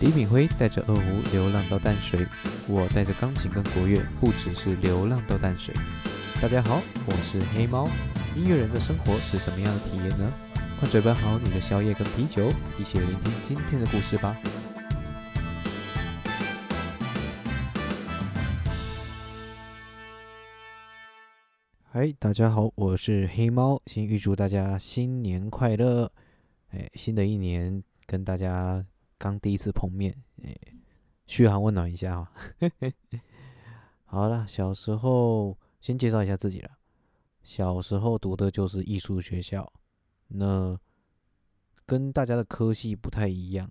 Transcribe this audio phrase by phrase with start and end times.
[0.00, 2.26] 李炳辉带着二胡流浪到淡水，
[2.68, 5.72] 我带着钢琴跟国乐，不只是流浪到淡水。
[6.42, 7.88] 大家好，我是黑猫。
[8.36, 10.32] 音乐人的生活是什么样的体验呢？
[10.80, 14.36] 快准备好你的宵夜跟啤酒，一起聆听今天的故事吧。
[21.90, 26.10] 嗨，大家好，我是黑猫，先预祝大家新年快乐！
[26.72, 28.84] 哎，新的一年跟大家
[29.24, 30.54] 刚第一次碰面，哎，
[31.26, 32.30] 嘘寒问暖一下啊。
[34.04, 36.70] 好了，小时候先介绍一下自己了。
[37.42, 39.72] 小时候读的就是艺术学校，
[40.28, 40.78] 那
[41.86, 43.70] 跟大家的科系不太一样。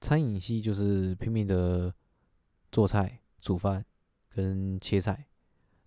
[0.00, 1.94] 餐饮系就是拼命的
[2.72, 3.84] 做菜、煮饭
[4.30, 5.26] 跟切菜。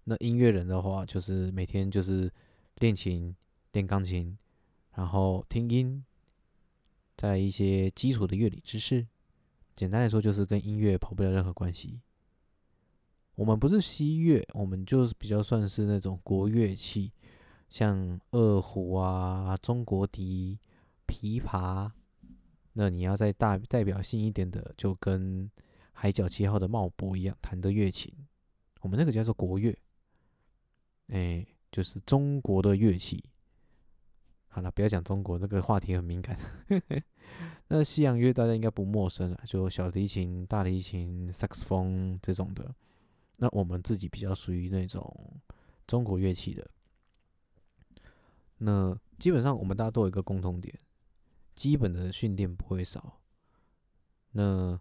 [0.04, 2.32] 那音乐人的话，就是每天就是
[2.76, 3.36] 练琴、
[3.72, 4.38] 练钢琴，
[4.94, 6.05] 然后听音，
[7.23, 9.08] 在一些基础的乐理知识。
[9.77, 12.02] 简单来说，就是跟音乐跑不了任何关系。
[13.35, 17.13] 我们不是西乐，我们就是比较算是那种国乐器，
[17.70, 20.60] 像二胡啊、中国笛、
[21.07, 21.90] 琵琶。
[22.74, 25.49] 那你要在大代表性一点的，就跟
[25.94, 28.13] 海角七号的茂波一样弹的乐琴，
[28.82, 29.74] 我们那个叫做国乐。
[31.07, 33.24] 哎，就是中国的乐器。
[34.54, 36.37] 好了，不要讲中国，这个话题很敏感。
[37.70, 42.71] 那西洋乐大家应该不陌生了，就小提琴、大提琴、萨克斯风这种的。
[43.37, 45.41] 那我们自己比较属于那种
[45.87, 46.70] 中国乐器的。
[48.60, 50.77] 那基本上我们大家都有一个共同点，
[51.55, 53.20] 基本的训练不会少。
[54.34, 54.79] 那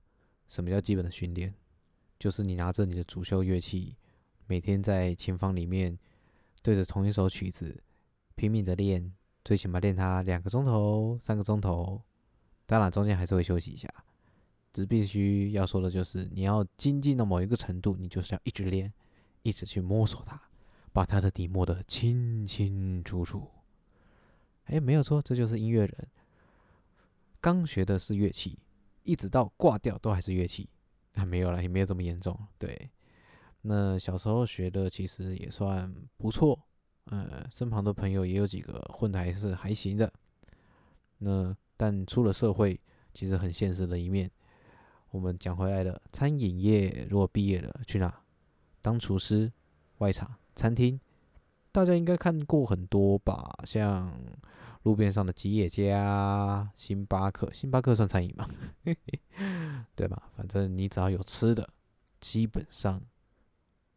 [0.48, 1.54] 什么叫基本的训练？
[2.18, 3.96] 就是你拿着你的主修乐器，
[4.46, 5.98] 每天在琴房里面。
[6.64, 7.82] 对着同一首曲子
[8.36, 9.12] 拼命的练，
[9.44, 12.00] 最起码练它两个钟头、三个钟头。
[12.66, 13.88] 当然中间还是会休息一下。
[14.72, 18.90] 只必须要说的就是，你要精进到某一个程度，你就是要一直练，
[19.42, 20.40] 一直去摸索它，
[20.92, 23.50] 把它的底摸得清清楚楚。
[24.64, 26.08] 哎，没有错，这就是音乐人。
[27.40, 28.58] 刚学的是乐器，
[29.02, 30.70] 一直到挂掉都还是乐器。
[31.14, 32.38] 啊，没有了，也没有这么严重。
[32.58, 32.90] 对。
[33.60, 36.58] 那小时候学的其实也算不错，
[37.06, 40.12] 呃，身旁的朋友也有几个混的还是还行的。
[41.18, 42.80] 那但出了社会，
[43.12, 44.30] 其实很现实的一面。
[45.10, 48.22] 我们讲回来了，餐饮业如果毕业了去哪？
[48.80, 49.52] 当厨师、
[49.98, 50.98] 外场、餐厅，
[51.70, 53.52] 大家应该看过很多吧？
[53.64, 54.12] 像
[54.84, 58.48] 路边上的吉野家、星巴克，星巴克算餐饮吗？
[59.94, 60.30] 对吧？
[60.36, 61.68] 反正你只要有吃的，
[62.20, 63.02] 基本上。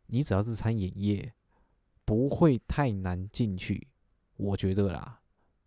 [0.08, 1.34] 你只要是餐饮业，
[2.06, 3.88] 不会太难进去，
[4.38, 5.20] 我觉得啦。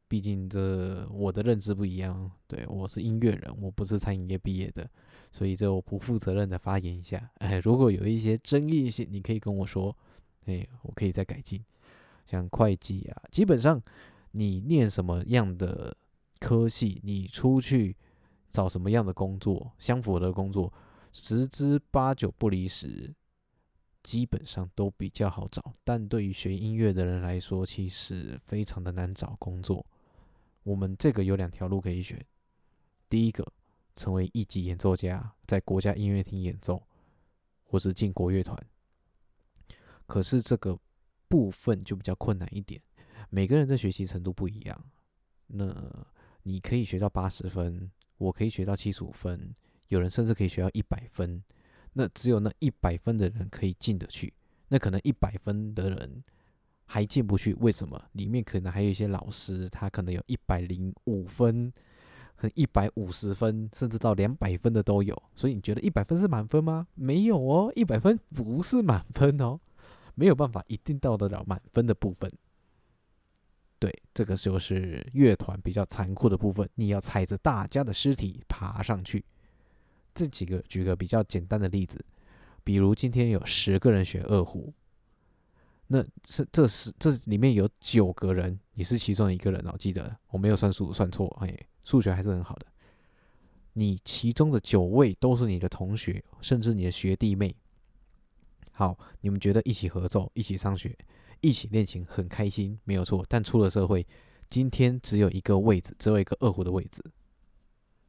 [0.07, 4.89] 毕竟这我的认知不一样，对我是音乐人，我不是餐饮业毕业的，
[5.31, 7.31] 所以这我不负责任的发言一下。
[7.41, 9.95] 哎，如果有一些争议性，你可以跟我说，
[10.47, 11.63] 哎，我可以再改进。
[12.25, 13.83] 像会计啊，基本上
[14.31, 15.95] 你念什么样的
[16.41, 17.95] 科系，你出去
[18.51, 20.73] 找什么样的工作，相符的工作，
[21.13, 23.15] 十之八九不离十。
[24.09, 29.85] 基本上都比较好找，但对于学音乐的人来说，其实非常的难找工作。
[30.63, 32.19] 我们这个有两条路可以选：
[33.07, 33.47] 第一个，
[33.97, 36.83] 成为一级演奏家，在国家音乐厅演奏，
[37.65, 38.59] 或是进国乐团。
[40.07, 40.79] 可是这个
[41.29, 42.81] 部分就比较困难一点，
[43.29, 44.85] 每个人的学习程度不一样。
[45.49, 45.71] 那
[46.45, 49.55] 你可以学到八十分，我可以学到七十五分，
[49.89, 51.45] 有人甚至可以学到一百分。
[51.99, 54.33] 那只有那一百分的人可以进得去，
[54.69, 56.23] 那可能一百分的人
[56.85, 58.01] 还进不去，为什么？
[58.13, 61.73] 里面可能还有一些老师，他可能有一百零五分，
[62.37, 65.21] 和一百五十分，甚至到两百分的都有。
[65.35, 66.87] 所以你觉得一百分是满分吗？
[66.95, 69.59] 没有哦，一百分不是满分哦，
[70.15, 72.31] 没有办法一定到得了满分的部分。
[73.81, 79.25] 对，这个就是乐团比较残酷的部分，你要踩着大家的尸体爬上去。
[80.19, 82.05] 这几个举个比较简单的例子，
[82.65, 84.75] 比如今天有十个人学二胡，
[85.87, 89.77] 那是这是这里面有九个人，你是其中一个人哦。
[89.79, 92.67] 记得我没有算数算错，哎，数学还是很好的。
[93.75, 97.55] 你其中的九位都是你的同学，甚至你的学弟妹。
[98.73, 100.99] 好，你们觉得一起合奏、一起上学、
[101.41, 103.25] 一起练琴很开心，没有错。
[103.29, 104.05] 但出了社会，
[104.49, 107.01] 今天只有一个位置，只有一个二胡的位置。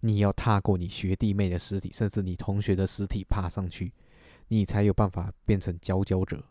[0.02, 3.92] 你要踏过你学弟妹的尸体，甚至你同学的尸体爬上去，
[4.48, 6.44] 你才有办法变成佼佼者，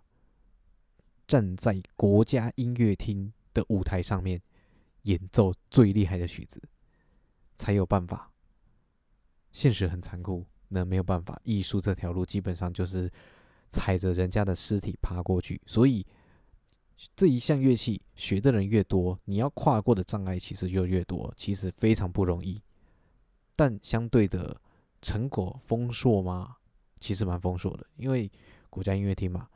[1.27, 4.41] 站在国家音乐厅的舞台上面
[5.03, 6.63] 演奏最厉害的曲子，
[7.57, 8.31] 才有办法
[9.51, 13.11] 现实很残酷，那没有办法，艺术这条路基本上就是
[13.71, 16.07] 踩着人家的尸体爬过去，所以
[17.17, 22.61] 这一项乐器学的人越多，你要跨过的障碍其实就越多，其实非常不容易。
[23.59, 24.57] 但相对的
[25.03, 26.59] 成果丰硕吗？
[27.01, 28.31] 其实蛮丰硕的，因为
[28.71, 29.49] 国家音乐厅嘛，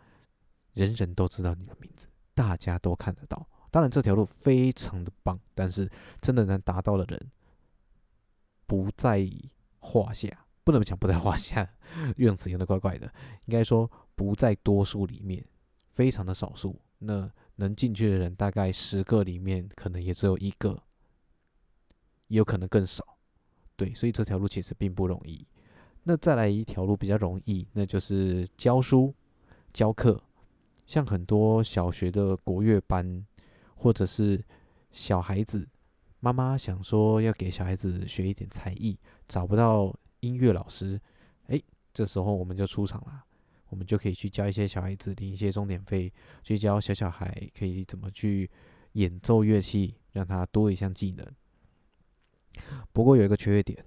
[0.72, 3.48] 人人都知道你的名字，大家都看得到。
[3.70, 5.88] 当然这条路非常的棒，但是
[6.20, 7.30] 真的能达到的人
[8.66, 9.24] 不在
[9.78, 11.72] 话下，不能讲不在话下，
[12.18, 13.06] 用词用的怪怪的，
[13.44, 15.46] 应该说不在多数里面，
[15.90, 16.82] 非常的少数。
[16.98, 20.82] 那能进去的人，大概十个里面可能也只有一个，
[22.26, 23.16] 也有可能更少。
[23.82, 25.44] 对，所以这条路其实并不容易。
[26.04, 29.14] 那再来一条路比较容易，那就是教书、
[29.72, 30.22] 教课，
[30.86, 33.26] 像很多小学的国乐班。
[33.74, 34.40] 或者是
[34.92, 35.68] 小孩子，
[36.20, 38.96] 妈妈想说要给小孩子学一点才艺，
[39.26, 41.00] 找不到音乐老师，
[41.48, 41.60] 哎，
[41.92, 43.24] 这时候我们就出场了，
[43.70, 46.12] 我们就可以去教一些小孩子，领一些钟点费，
[46.44, 48.48] 去教小小孩可以怎么去
[48.92, 51.26] 演奏乐器，让他多一项技能。
[52.92, 53.84] 不过有一个缺点，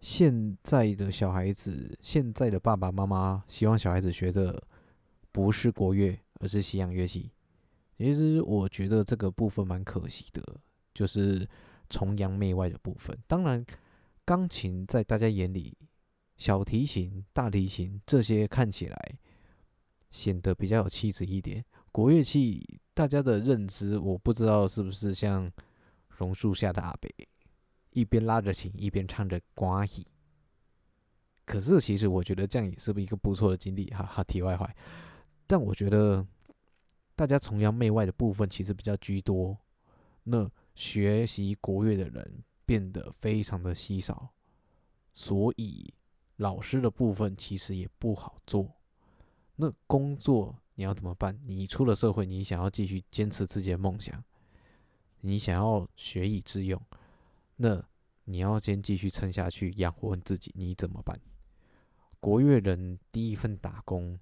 [0.00, 4.62] 现在的小孩子，现在的爸爸妈妈希望小孩子学的
[5.32, 7.30] 不是国乐，而是西洋乐器。
[7.98, 10.42] 其实我觉得这个部分蛮可惜的，
[10.92, 11.48] 就是
[11.88, 13.16] 崇洋媚外的部分。
[13.26, 13.64] 当然，
[14.24, 15.76] 钢琴在大家眼里，
[16.36, 19.18] 小提琴、大提琴这些看起来
[20.10, 21.64] 显得比较有气质一点。
[21.90, 25.50] 国乐器大家的认知，我不知道是不是像
[26.18, 27.08] 榕树下的阿北，
[27.96, 30.06] 一边拉着琴一边唱着瓜戏。
[31.44, 34.22] 可是其实我觉得这样也是一个不错的经历，哈哈。
[34.22, 34.70] 题外话，
[35.46, 36.24] 但我觉得。
[37.18, 39.56] 大家崇洋媚外的部分其实比较居多，
[40.24, 44.34] 那学习国乐的人变得非常的稀少，
[45.14, 45.94] 所以
[46.36, 48.70] 老师的部分其实也不好做。
[49.54, 51.40] 那工作你要怎么办？
[51.46, 54.22] 你出了社会，你想要继续坚持自己的梦想，
[55.22, 56.78] 你想要学以致用，
[57.56, 57.84] 那
[58.24, 61.18] 你要先继续撑下去养活你自己，你怎么办？
[62.20, 64.18] 国乐人第一份打工。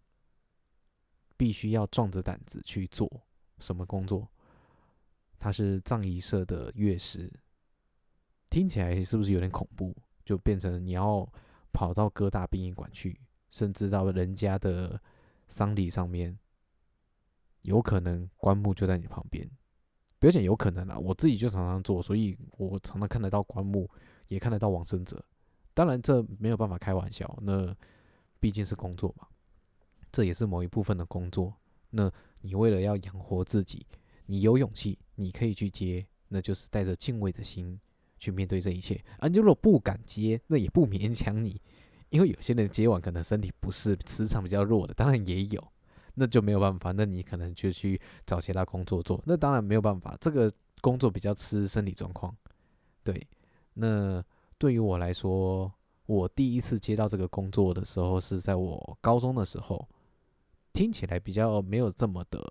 [1.36, 3.10] 必须要壮着胆子去做
[3.58, 4.30] 什么工作？
[5.36, 7.28] 他是葬仪社的乐师，
[8.48, 9.92] 听起来是不是有点恐怖？
[10.24, 11.28] 就变成你要
[11.72, 13.20] 跑到各大殡仪馆去，
[13.50, 15.02] 甚至到人家的
[15.48, 16.38] 丧礼上面，
[17.62, 19.50] 有可能棺木就在你旁边。
[20.24, 23.86] 不要讲有可能啦，我自己就常常做，所以我常常看得到棺木，
[24.28, 25.22] 也看得到往生者。
[25.74, 27.76] 当然这没有办法开玩笑，那
[28.40, 29.26] 毕竟是工作嘛。
[30.10, 31.52] 这也是某一部分的工作。
[31.90, 32.10] 那
[32.40, 33.86] 你为了要养活自己，
[34.24, 37.78] 你有勇气，你可以去接，那就是带着敬畏的心
[38.16, 38.98] 去面对这一切。
[39.18, 41.60] 啊，你如果不敢接，那也不勉强你，
[42.08, 45.72] 因为有些人接完可能身体不适磁场比较弱的，当然也有，
[46.14, 46.92] 那就没有办法。
[46.92, 50.16] 那你可能就去找其他工作做，那当然没有办法。
[50.20, 52.34] 这个工作比较吃身体状况。
[53.02, 53.26] 对，
[53.74, 54.24] 那
[54.58, 55.72] 对于我来说，
[56.06, 59.88] 我第一次接到这个工作的时候是在我高中的时候。
[60.72, 62.42] 听起来比较没有这么的，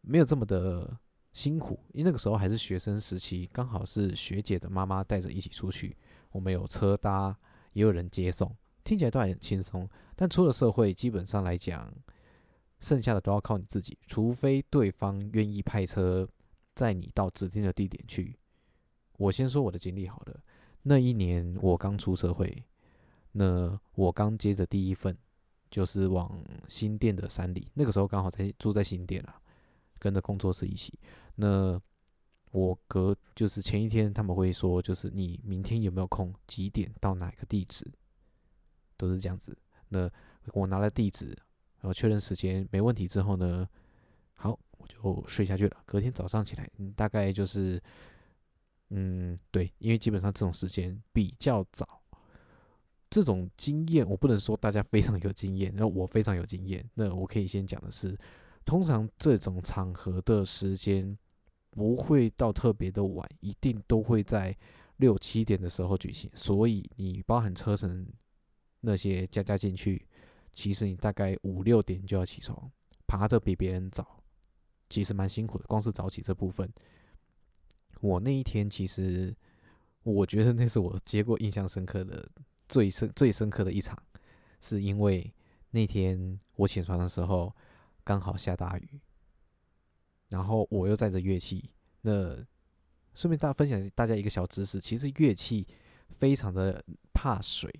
[0.00, 0.98] 没有这么的
[1.34, 5.94] 辛苦，因为那个时候还是学生时期，刚好是学姐的妈妈带着一起出去，
[6.30, 7.36] 我们有车搭，
[7.74, 8.50] 也有人接送，
[8.82, 9.86] 听起来都还很轻松。
[10.14, 11.92] 但出了社会，基本上来讲，
[12.80, 16.28] 剩下的都要靠你自己，除非对方愿意派车
[16.74, 18.38] 载你到指定的地点去。
[19.18, 20.40] 我先说我的经历好了，
[20.82, 22.64] 那一年我刚出社会，
[23.32, 25.16] 那我刚接的第一份。
[25.68, 26.32] 就是往
[26.68, 29.34] 新店的山里，那个时候刚好在住在新店啊，
[29.98, 30.96] 跟着工作室一起。
[31.34, 31.78] 那
[32.52, 37.84] 我隔就是前一天他们会说，就是你明天有没有空，几点到哪个地址，
[38.96, 39.58] 都是这样子。
[39.88, 40.08] 那
[40.52, 41.36] 我拿了地址，
[41.86, 43.64] 然后确认时间没问题之后呢，
[44.34, 45.76] 好，我就睡下去了。
[45.84, 47.80] 隔天早上起来，大概就是，
[48.90, 52.02] 嗯，对，因为基本上这种时间比较早。
[53.08, 56.84] 这种经验，我不能说大家非常有经验，那我非常有经验。
[56.94, 58.18] 那我可以先讲的是，
[58.64, 61.16] 通常这种场合的时间
[61.70, 64.52] 不会到特别的晚，一定都会在
[64.96, 66.28] 六七点的时候举行。
[66.34, 68.04] 所以你包含车程
[68.80, 70.04] 那些加加进去，
[70.56, 72.68] 其实你大概五六点就要起床，
[73.06, 74.20] 爬得比别人早，
[74.88, 75.64] 其实蛮辛苦的。
[75.66, 76.68] 光是早起这部分，
[78.00, 79.36] 我那一天其实
[80.02, 82.28] 我觉得那是我接过印象深刻的。
[82.68, 83.96] 最深最深刻的一场，
[84.60, 85.32] 是因为
[85.70, 87.54] 那天我起床的时候
[88.02, 89.00] 刚好下大雨，
[90.30, 91.70] 然后我又带着乐器。
[92.00, 92.44] 那
[93.14, 95.64] 顺便大家分享大家一个小知识，其实乐器
[96.10, 96.84] 非常的
[97.14, 97.72] 怕水，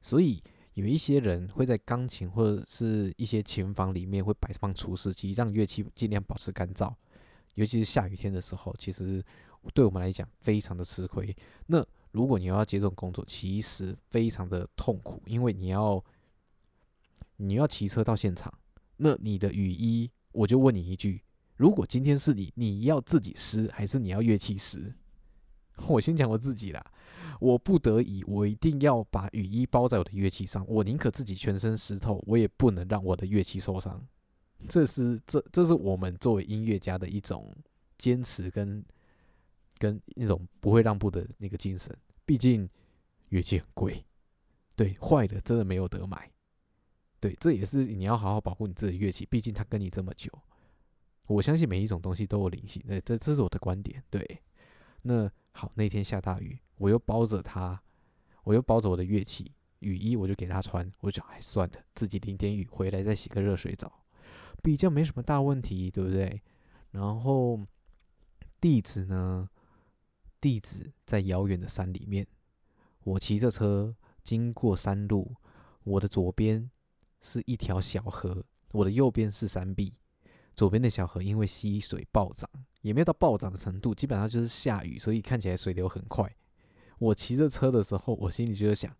[0.00, 0.40] 所以
[0.74, 6.94] 有一些人会在钢琴或者是一些琴房里面会摆放除湿机，让乐器尽量保持干燥。
[7.54, 9.22] 尤其是下雨天的时候，其实
[9.74, 11.36] 对我们来讲非常的吃亏。
[11.66, 16.02] 那如果你要接这种工作，其实非常的痛苦，因为你要
[17.36, 18.52] 你要骑车到现场，
[18.96, 21.22] 那你的雨衣，我就问你一句：
[21.56, 24.94] 如果今天是你，你要自己湿，还是你要乐器湿？
[25.88, 26.92] 我先讲我自己啦，
[27.38, 34.04] 我不得已，我一定要把雨衣包在我的乐器上，我宁可自己全身湿透，我也不能让我的乐器受伤。
[34.68, 37.54] 这是这这是我们作为音乐家的一种
[37.96, 38.84] 坚持跟
[39.78, 41.96] 跟那种不会让步的那个精神。
[42.26, 42.68] 毕竟
[43.30, 44.04] 乐器很贵，
[44.76, 46.30] 对，坏的真的没有得买。
[47.18, 50.30] 对，这也是你要好好保护你自己的乐器，毕竟它跟你这么久。
[51.26, 54.02] 我相信每一种东西都有灵性，那这这是我的观点。
[54.10, 54.42] 对，
[55.02, 57.78] 那好，那天下大雨，我又包着它，
[58.42, 64.02] 我又包着我的乐器，雨衣我就给他穿，我就哎算了，自己淋点雨回来再洗个热水澡，
[64.62, 66.40] 比较没什么大问题，对不对？
[66.92, 67.60] 然后
[68.58, 69.50] 地址呢？
[70.40, 72.26] 地址在遥远的山里面，
[73.04, 75.36] 我骑着车经过山路，
[75.84, 76.70] 我的左边
[77.20, 79.92] 是一条小河，我的右边是山壁。
[80.54, 82.48] 左边的小河因为溪水暴涨，
[82.80, 86.34] 也没有到暴涨的程度，基本上就是下雨，所以看起来水流很快。
[87.00, 88.94] 我骑着车的时候，我心里就在想，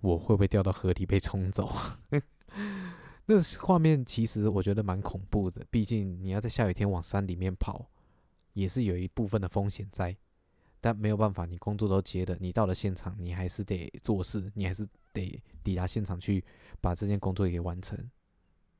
[0.00, 1.72] 我会不会掉到河里被冲走？
[3.26, 7.88] 那画面其实我觉得蛮恐怖的，毕竟你要在下雨天往山里面跑，
[8.54, 10.16] 也是有一部分的风险在。
[10.80, 16.42] 但没有办法，你工作都接了，你到了现场，你还是得做事，你还是得抵达现场去
[16.80, 18.10] 把这件工作给完成。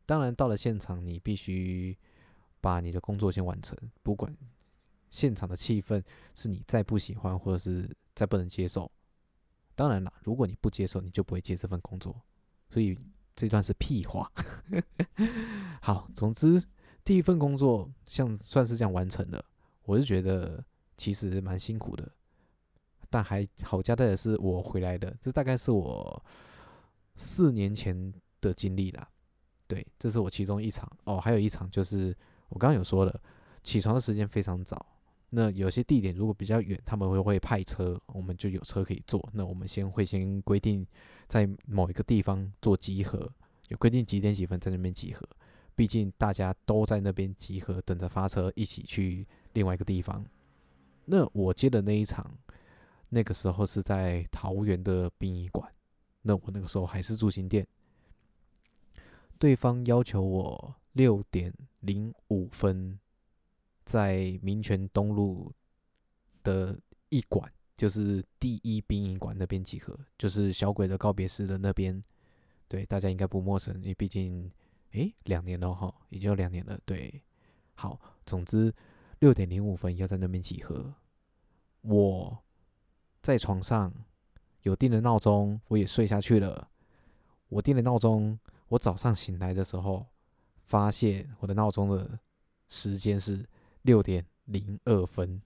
[0.06, 1.96] 当然，到了现场，你必须
[2.60, 4.34] 把你的工作先完成，不管
[5.10, 6.02] 现场的气氛
[6.34, 8.92] 是你再不喜欢，或者是再不能接受。
[9.74, 12.14] 当然了，如果你不接受，你就不会接这份工作。
[12.68, 12.94] 所以
[13.34, 14.30] 这段是屁话。
[15.80, 16.62] 好，总之
[17.02, 19.42] 第一份工作像算是这样完成了，
[19.84, 20.62] 我是觉得。
[21.00, 22.12] 其实蛮辛苦的，
[23.08, 26.22] 但还好交代的是我回来的，这大概是我
[27.16, 29.08] 四年前的经历啦。
[29.66, 32.14] 对，这是我其中一场哦，还有一场就是
[32.50, 33.20] 我刚刚有说了，
[33.62, 34.84] 起床的时间非常早。
[35.32, 39.26] 那有些地点如果比较远，他们会会派车，我们就有车可以坐。
[39.32, 40.84] 那我们先会先规定
[41.28, 43.30] 在某一个地方做集合，
[43.68, 45.24] 有规定几点几分在那边集合，
[45.76, 50.24] 毕竟大家都在那边集合，等着发车一起去另外一个地方。
[51.04, 52.36] 那我接的那一场，
[53.08, 55.70] 那个时候是在桃园的殡仪馆。
[56.22, 57.66] 那我那个时候还是住新店，
[59.38, 62.98] 对方要求我六点零五分
[63.90, 65.52] 在民权东路
[66.44, 66.78] 的
[67.08, 72.00] 一馆，就是第一殡仪馆那边集合，就是小鬼的告别式的那边。
[72.68, 74.48] 对，大家应该不陌生，因为毕竟，
[74.92, 76.78] 诶，两年了哈，已经有两年了。
[76.84, 77.20] 对，
[77.74, 78.72] 好，总之。
[79.18, 80.94] 六点零五分要在那边集合。
[81.80, 82.38] 我
[83.22, 83.92] 在床上
[84.62, 86.70] 有定了闹钟，我也睡下去了。
[87.48, 90.06] 我定了闹钟，我早上醒来的时候，
[90.64, 92.20] 发现我的闹钟的
[92.68, 93.44] 时间是
[93.82, 95.40] 六点零二分。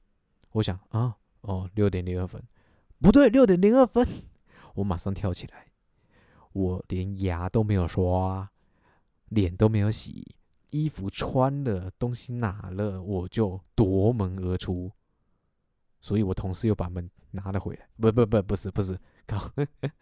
[0.53, 2.43] 我想啊，哦，六点零二分，
[3.01, 4.07] 不对，六点零二分。
[4.75, 5.67] 我马上跳起来，
[6.53, 8.51] 我连牙都没有刷，
[9.29, 10.37] 脸都没有洗。
[10.71, 14.91] 衣服穿了，东西拿了，我就夺门而出。
[16.05, 17.89] 所以我同事又把门拿了回来。
[17.99, 18.95] 不不不，不是不是，
[19.27, 19.51] 靠！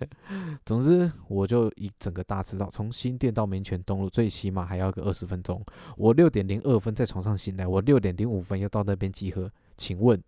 [0.66, 5.64] 总之，我就一整个大迟到，从新店到民权东路，最起码还要个二十分钟。
[5.96, 9.48] 我六点零二分在床上醒来，我六点零五分要到那边集合。
[9.76, 10.20] 请问，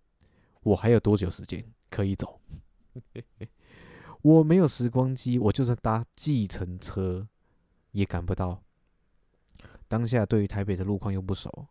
[0.62, 2.40] 我还有多久时间可以走？
[4.23, 7.26] 我没有时光机，我就算搭计程车
[7.90, 8.62] 也赶不到。
[9.88, 11.66] 当下对于台北的路况又不熟，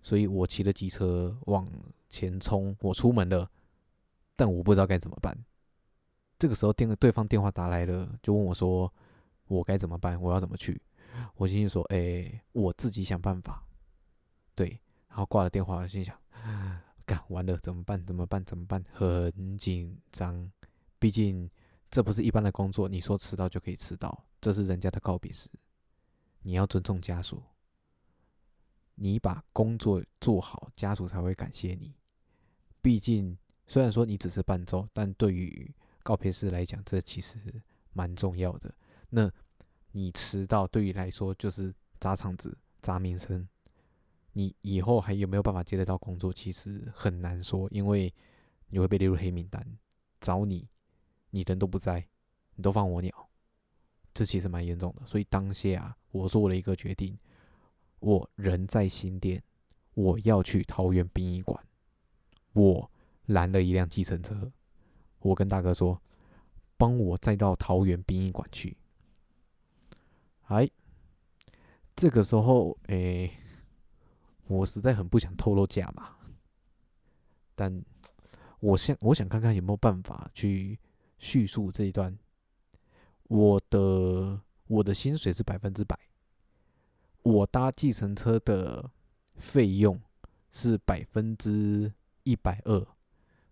[0.00, 1.66] 所以我骑了机车往
[2.12, 2.76] 前冲。
[2.78, 3.50] 我出门了，
[4.36, 5.36] 但我不知道该怎么办。
[6.38, 8.92] 这个时候电对方电话打来了，就问我说
[9.48, 10.20] ：“我该怎么办？
[10.20, 10.80] 我要怎么去？”
[11.36, 13.64] 我心里说：“哎，我自己想办法。”
[14.54, 16.16] 对，然后挂了电话，心想
[17.06, 18.04] ：“干完了怎么办？
[18.04, 18.44] 怎么办？
[18.44, 20.50] 怎么办？”很紧张，
[20.98, 21.50] 毕竟
[21.90, 22.88] 这不是一般的工作。
[22.88, 25.48] 你说迟到就可以迟到，这是人家的告别式。
[26.42, 27.40] 你要尊重家属，
[28.96, 31.94] 你把工作做好，家属才会感谢你。
[32.82, 35.72] 毕竟，虽然说你只是伴奏，但对于
[36.02, 37.38] 告别式来讲，这其实
[37.92, 38.74] 蛮重要的。
[39.08, 39.30] 那
[39.92, 43.48] 你迟到，对于来说就是砸场子、砸名声。
[44.32, 48.12] 你以后还有没有办法接得到工作，其实很难说，因为
[48.68, 49.64] 你会被列入黑名单，
[50.20, 50.66] 找你，
[51.30, 52.08] 你人都不在，
[52.56, 53.28] 你都放我鸟，
[54.14, 55.06] 这其实蛮严重的。
[55.06, 57.16] 所以当下我做了一个决定，
[58.00, 59.42] 我人在新店，
[59.92, 61.62] 我要去桃园殡仪馆，
[62.52, 62.90] 我
[63.26, 64.52] 拦了一辆计程车，
[65.20, 66.00] 我跟大哥说，
[66.76, 68.76] 帮我载到桃园殡仪馆去。
[70.44, 70.68] 哎，
[71.96, 73.30] 这个时候，哎，
[74.46, 76.14] 我实在很不想透露价码，
[77.54, 77.82] 但
[78.60, 80.78] 我想，我想看看有没有办法去
[81.18, 82.18] 叙述这一段。
[83.28, 85.98] 我的我的薪水是百分之百，
[87.22, 88.90] 我搭计程车的
[89.36, 89.98] 费用
[90.50, 91.90] 是百分之
[92.24, 92.86] 一百二，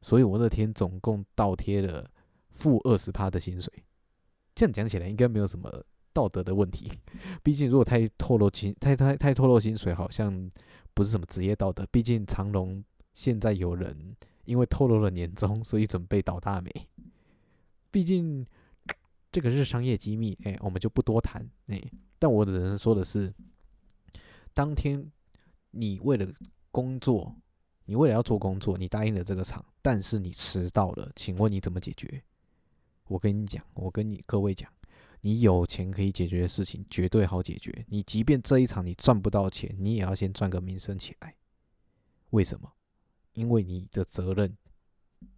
[0.01, 2.11] 所以我那天总共倒贴了
[2.51, 3.73] 负二十趴的薪水。
[4.55, 5.85] 这样讲起来应该没有什么。
[6.13, 6.91] 道德的问题，
[7.41, 10.51] 毕竟如果太透露薪太太太透露薪水，好像
[10.93, 11.87] 不是什么职业道德。
[11.87, 12.83] 毕竟长隆
[13.15, 16.89] 现在有人因为透露了年终，所以准备倒大霉。
[17.93, 18.45] 毕竟
[19.31, 21.49] 这个是商业机密，哎，我们就不多谈。
[21.69, 21.81] 哎，
[22.19, 23.33] 但我只能说的是，
[24.53, 25.13] 当天
[25.71, 26.27] 你为了
[26.73, 27.37] 工作，
[27.91, 32.23] 你为了要做工作，你答应了这个场，但是你迟到了，请问你怎么解决？
[33.09, 34.73] 我跟你讲，我跟你各位讲。
[35.23, 37.85] 你有钱可以解决的事情，绝对好解决。
[37.89, 41.35] 你即便这一场你赚不到钱，你也要先赚个名声起来。
[42.31, 42.71] 为什么？
[43.33, 44.57] 因为你的责任，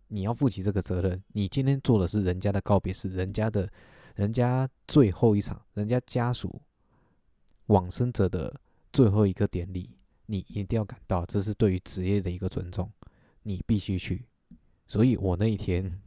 [0.09, 1.25] 你要负起这个责任。
[1.29, 3.67] 你今天做的是人家的告别式，人家的，
[4.15, 6.61] 人家最后一场，人家家属
[7.69, 8.61] 往生者的
[8.93, 9.97] 最后一个典礼，
[10.33, 12.91] 你一定要赶到，这是对于职业的一个尊重，
[13.43, 14.25] 你必须去。
[14.87, 16.01] 所以我那一天，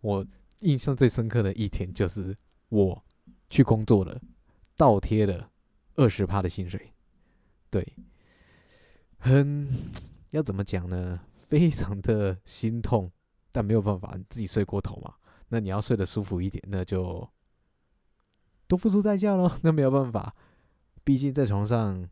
[0.00, 0.24] 我
[0.60, 2.36] 印象最深刻的一天就是。
[2.70, 3.04] 我
[3.48, 4.20] 去工作了，
[4.76, 5.50] 倒贴了
[5.96, 6.94] 二十趴的薪水，
[7.68, 7.84] 对，
[9.18, 9.68] 很
[10.30, 11.18] 要怎么讲呢？
[11.48, 13.10] 非常的心痛，
[13.50, 15.16] 但没有办法，你自己睡过头嘛。
[15.48, 17.28] 那你要睡得舒服一点，那就
[18.68, 19.50] 多付出代价咯。
[19.62, 20.32] 那没有办法，
[21.02, 22.08] 毕竟在床上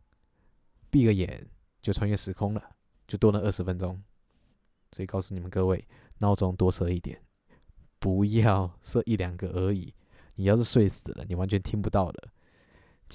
[0.91, 1.47] 闭个眼
[1.83, 4.03] 就穿越时空了，就多了二十分钟。
[4.93, 5.87] 所以告诉你们各位，
[6.19, 7.21] 闹钟多设一点，
[7.99, 9.95] 不要设一两个而已。
[10.37, 12.29] 你要是睡死了，你完全听不到的。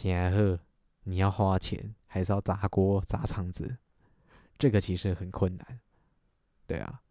[0.03, 0.59] 然后
[1.03, 3.77] 你要花钱，还是要砸锅砸场子？
[4.57, 5.79] 这个其实很困难。
[6.67, 7.01] 对啊，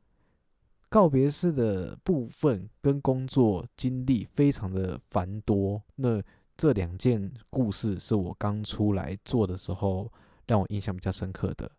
[0.88, 5.82] 告别式的部分跟工作经历非常的繁多。
[5.96, 6.22] 那
[6.56, 10.12] 这两件故事是我刚出来做的时候
[10.52, 11.70] 让我印象比较深刻的。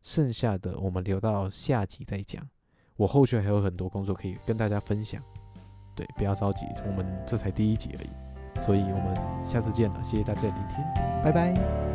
[0.00, 2.42] 剩下的我们留到下集再讲。
[2.96, 5.22] 我后续还有很多工作可以跟大家分享。
[5.94, 10.82] 对，不要着急，我们这才第一集而已，所以我们下次见了，谢谢大家的聆听，
[11.22, 11.93] 拜拜。